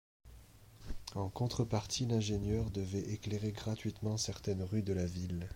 En 1.13 1.29
contrepartie, 1.29 2.07
l'ingénieur 2.07 2.71
devait 2.71 3.07
éclairer 3.11 3.51
gratuitement 3.51 4.17
certaines 4.17 4.63
rues 4.63 4.81
de 4.81 4.93
la 4.93 5.05
ville. 5.05 5.47